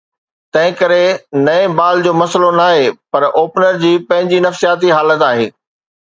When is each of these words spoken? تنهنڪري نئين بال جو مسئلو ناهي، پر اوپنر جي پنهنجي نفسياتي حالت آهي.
تنهنڪري 0.55 1.01
نئين 1.41 1.75
بال 1.79 1.99
جو 2.07 2.13
مسئلو 2.21 2.49
ناهي، 2.59 2.87
پر 3.17 3.25
اوپنر 3.41 3.77
جي 3.83 3.91
پنهنجي 4.07 4.39
نفسياتي 4.47 4.89
حالت 4.97 5.27
آهي. 5.27 5.47